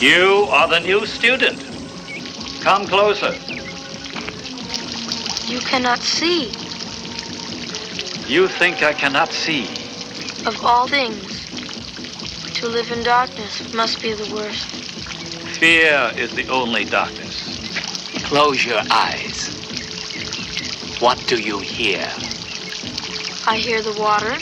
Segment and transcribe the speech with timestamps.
[0.00, 1.60] You are the new student.
[2.62, 3.32] Come closer.
[5.46, 6.46] You cannot see.
[8.26, 9.68] You think I cannot see.
[10.46, 11.46] Of all things,
[12.56, 14.66] to live in darkness must be the worst.
[15.60, 17.44] Fear is the only darkness.
[18.24, 19.54] Close your eyes.
[20.98, 22.04] What do you hear?
[23.46, 24.34] I hear the water.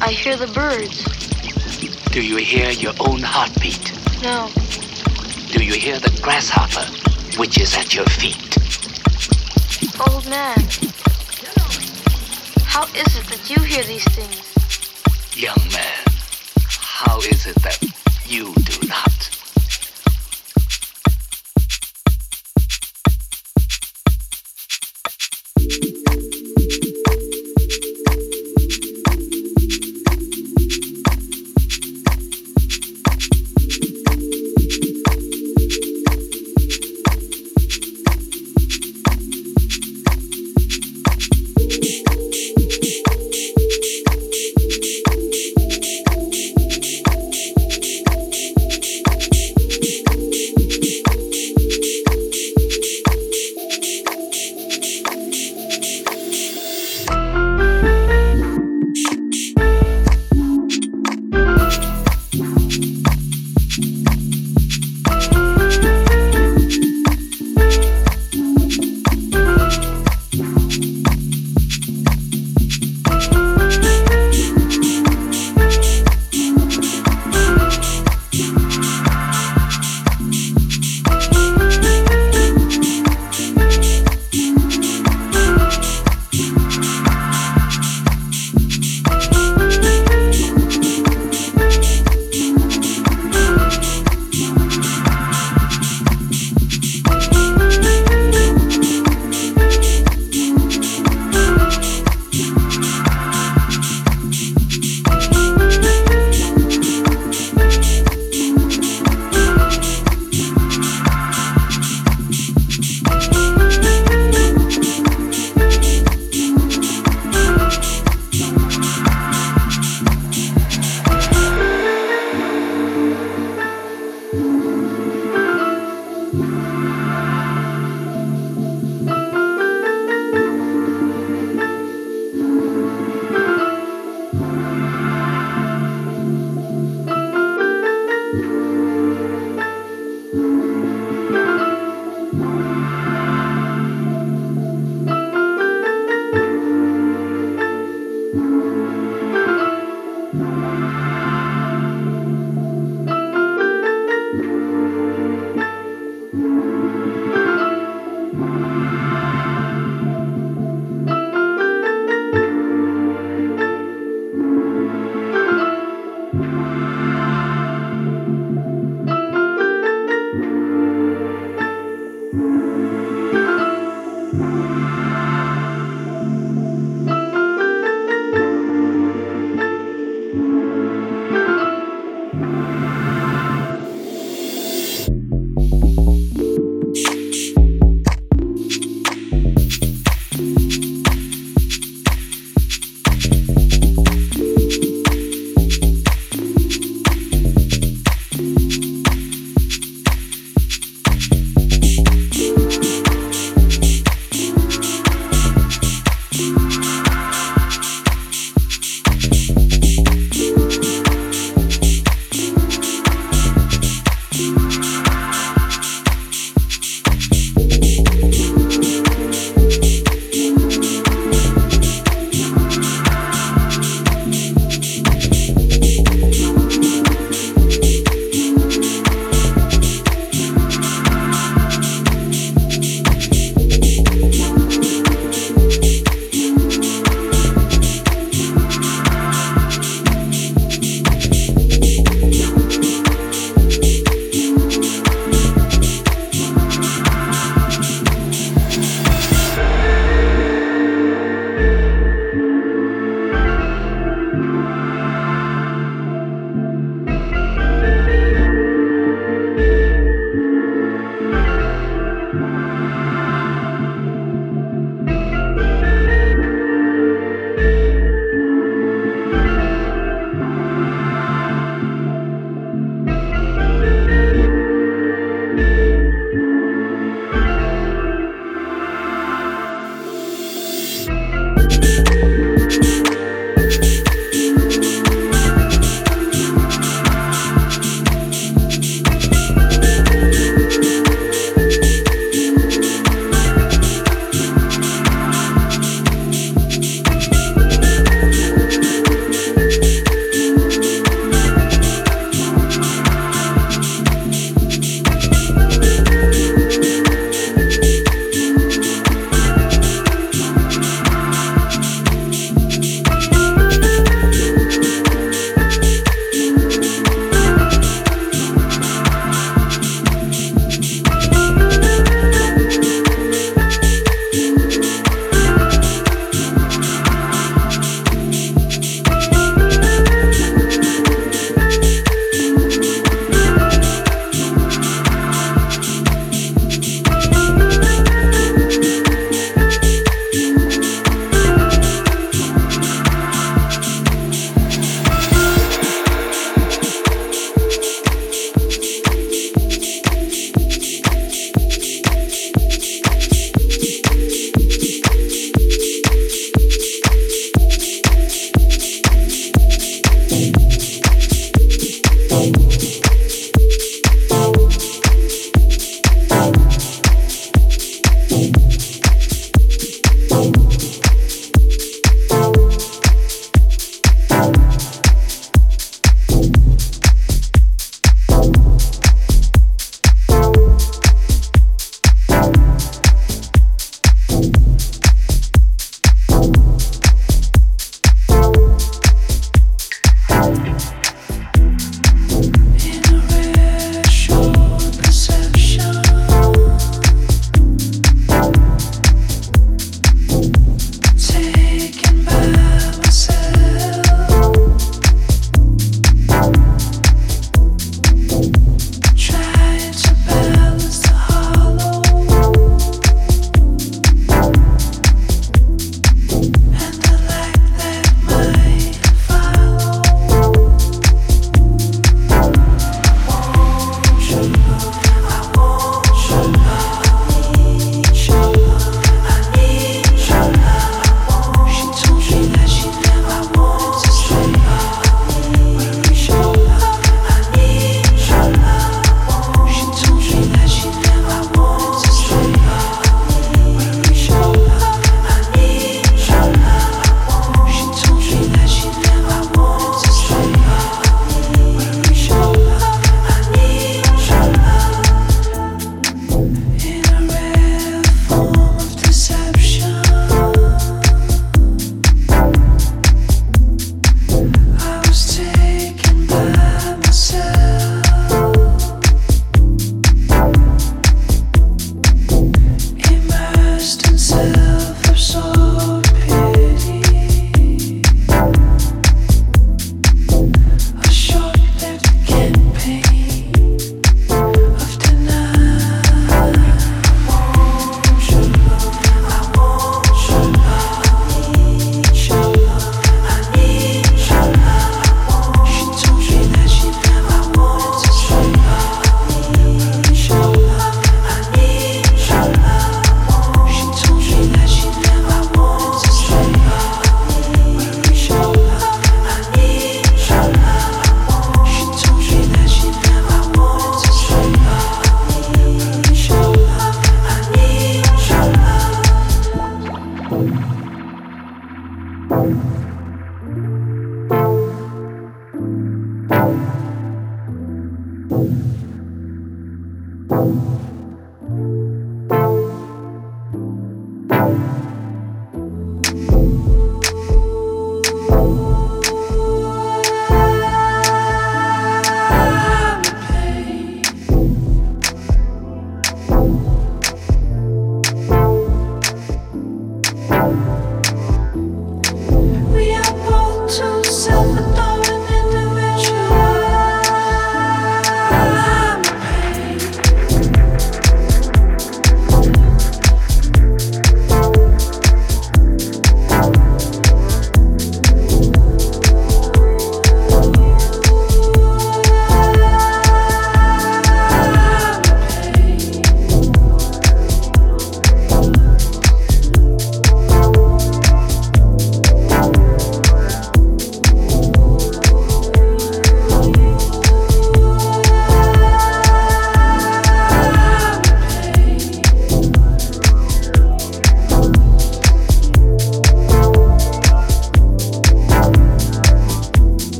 [0.00, 1.31] I hear the birds.
[2.12, 3.90] Do you hear your own heartbeat?
[4.22, 4.50] No,
[5.50, 6.84] Do you hear the grasshopper,
[7.38, 8.36] which is at your feet?
[10.08, 10.58] old man.
[12.66, 14.42] How is it that you hear these things?
[15.34, 16.04] Young man,
[16.68, 17.78] how is it that
[18.26, 19.41] you do not?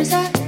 [0.00, 0.39] There's a